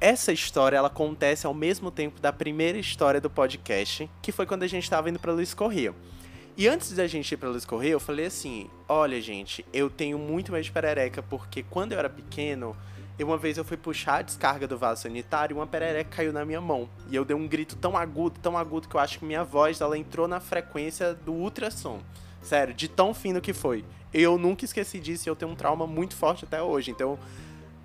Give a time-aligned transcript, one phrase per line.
[0.00, 4.62] essa história ela acontece ao mesmo tempo da primeira história do podcast, que foi quando
[4.62, 5.94] a gente estava indo para Luiz Correia.
[6.56, 10.18] E antes da gente ir para Luiz Correia, eu falei assim: olha, gente, eu tenho
[10.18, 12.76] muito medo de perereca, porque quando eu era pequeno,
[13.18, 16.44] uma vez eu fui puxar a descarga do vaso sanitário e uma perereca caiu na
[16.44, 16.88] minha mão.
[17.10, 19.80] E eu dei um grito tão agudo, tão agudo, que eu acho que minha voz
[19.80, 22.00] ela entrou na frequência do ultrassom.
[22.42, 23.84] Sério, de tão fino que foi.
[24.12, 26.90] Eu nunca esqueci disso e eu tenho um trauma muito forte até hoje.
[26.90, 27.18] Então,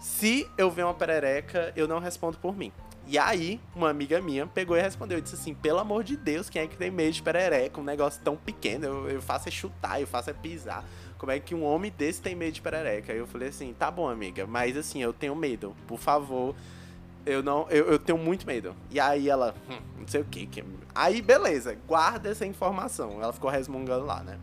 [0.00, 2.72] se eu ver uma perereca, eu não respondo por mim.
[3.08, 5.20] E aí, uma amiga minha pegou e respondeu.
[5.20, 7.80] disse assim: pelo amor de Deus, quem é que tem medo de perereca?
[7.80, 8.84] Um negócio tão pequeno.
[8.84, 10.84] Eu, eu faço é chutar, eu faço é pisar.
[11.16, 13.12] Como é que um homem desse tem medo de perereca?
[13.12, 15.76] Aí eu falei assim: tá bom, amiga, mas assim, eu tenho medo.
[15.86, 16.54] Por favor.
[17.24, 17.68] Eu não.
[17.70, 18.74] Eu, eu tenho muito medo.
[18.90, 19.54] E aí ela.
[19.70, 20.48] Hum, não sei o que.
[20.94, 23.22] Aí, beleza, guarda essa informação.
[23.22, 24.38] Ela ficou resmungando lá, né?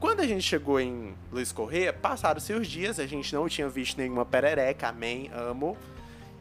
[0.00, 3.98] Quando a gente chegou em Luiz Correia, passaram-se os dias, a gente não tinha visto
[3.98, 5.76] nenhuma perereca, amém, amo.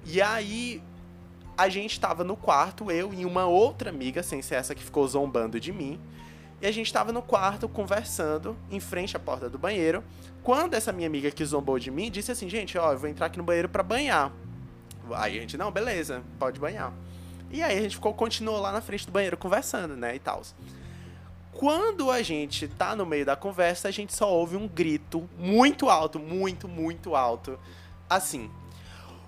[0.06, 0.82] E aí
[1.58, 5.06] a gente tava no quarto, eu e uma outra amiga, sem ser essa que ficou
[5.06, 6.00] zombando de mim.
[6.62, 10.06] E a gente tava no quarto conversando, em frente à porta do banheiro.
[10.42, 13.26] Quando essa minha amiga que zombou de mim disse assim: Gente, ó, eu vou entrar
[13.26, 14.32] aqui no banheiro para banhar.
[15.12, 16.94] Aí a gente, não, beleza, pode banhar.
[17.52, 20.44] E aí a gente ficou, continuou lá na frente do banheiro conversando, né, e tal.
[21.52, 25.90] Quando a gente tá no meio da conversa, a gente só ouve um grito muito
[25.90, 27.60] alto, muito, muito alto.
[28.10, 28.50] Assim.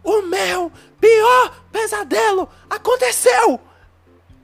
[0.04, 3.60] O meu pior pesadelo aconteceu!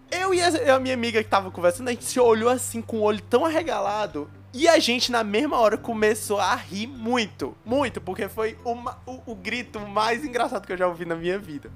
[0.10, 3.02] Eu e a minha amiga que tava conversando, a gente se olhou assim com o
[3.02, 4.30] olho tão arregalado.
[4.54, 7.56] E a gente, na mesma hora, começou a rir muito.
[7.66, 11.38] Muito, porque foi uma, o, o grito mais engraçado que eu já ouvi na minha
[11.38, 11.70] vida.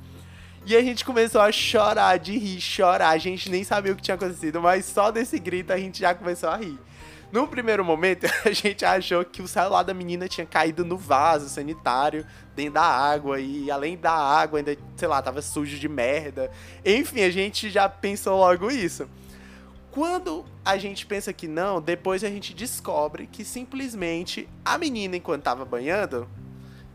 [0.63, 3.09] E a gente começou a chorar, de rir, chorar.
[3.09, 6.13] A gente nem sabia o que tinha acontecido, mas só desse grito a gente já
[6.13, 6.77] começou a rir.
[7.31, 11.49] No primeiro momento, a gente achou que o celular da menina tinha caído no vaso
[11.49, 16.51] sanitário, dentro da água, e além da água, ainda, sei lá, tava sujo de merda.
[16.85, 19.09] Enfim, a gente já pensou logo isso.
[19.89, 25.43] Quando a gente pensa que não, depois a gente descobre que simplesmente a menina, enquanto
[25.43, 26.29] tava banhando,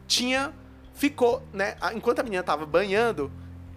[0.07, 0.53] tinha.
[0.95, 1.77] Ficou, né?
[1.95, 3.31] Enquanto a menina tava banhando,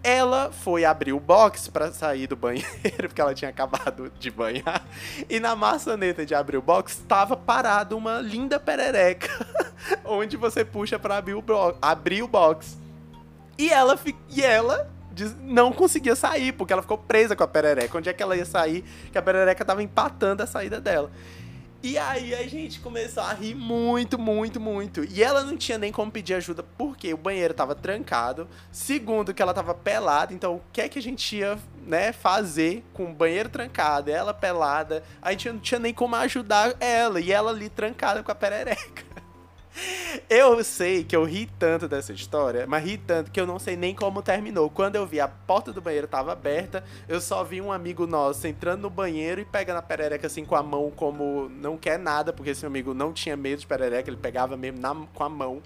[0.04, 2.68] ela foi abrir o box para sair do banheiro,
[3.08, 4.86] porque ela tinha acabado de banhar.
[5.30, 9.30] E na maçaneta de abrir o box estava parado uma linda perereca,
[10.06, 11.44] onde você puxa para abrir o,
[11.82, 12.78] abrir o box.
[13.58, 14.00] E ela,
[14.30, 14.90] e ela
[15.42, 17.98] não conseguia sair, porque ela ficou presa com a perereca.
[17.98, 18.86] Onde é que ela ia sair?
[19.12, 21.12] Que a perereca estava empatando a saída dela.
[21.82, 25.06] E aí a gente começou a rir muito, muito, muito.
[25.06, 28.50] E ela não tinha nem como pedir ajuda porque o banheiro tava trancado.
[28.70, 30.34] Segundo, que ela tava pelada.
[30.34, 31.58] Então, o que é que a gente ia,
[31.88, 35.04] né, fazer com o banheiro trancado, ela pelada?
[35.22, 37.22] A gente não tinha nem como ajudar ela.
[37.22, 39.06] E ela ali trancada com a perereca.
[40.30, 43.76] Eu sei que eu ri tanto dessa história, mas ri tanto que eu não sei
[43.76, 44.70] nem como terminou.
[44.70, 48.48] Quando eu vi a porta do banheiro tava aberta, eu só vi um amigo nosso
[48.48, 52.34] entrando no banheiro e pegando a perereca assim com a mão como não quer nada,
[52.34, 55.62] porque esse amigo não tinha medo de perereca, ele pegava mesmo na, com a mão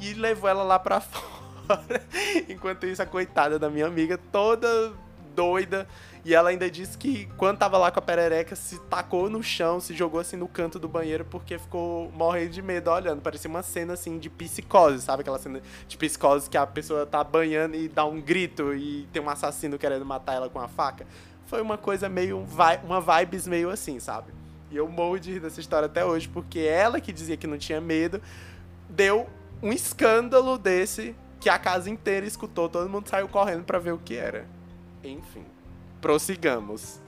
[0.00, 2.02] e levou ela lá pra fora.
[2.48, 4.92] Enquanto isso, a coitada da minha amiga toda
[5.34, 5.86] doida
[6.24, 9.80] e ela ainda disse que quando tava lá com a perereca, se tacou no chão,
[9.80, 13.20] se jogou assim no canto do banheiro porque ficou morrendo de medo olhando.
[13.20, 15.22] Parecia uma cena assim de psicose, sabe?
[15.22, 19.20] Aquela cena de psicose que a pessoa tá banhando e dá um grito e tem
[19.20, 21.06] um assassino querendo matar ela com a faca.
[21.46, 22.46] Foi uma coisa meio.
[22.84, 24.32] uma vibes meio assim, sabe?
[24.70, 27.58] E eu morro de rir dessa história até hoje, porque ela que dizia que não
[27.58, 28.22] tinha medo,
[28.88, 29.28] deu
[29.62, 33.98] um escândalo desse que a casa inteira escutou, todo mundo saiu correndo para ver o
[33.98, 34.46] que era.
[35.04, 35.44] Enfim
[36.02, 37.00] prossigamos.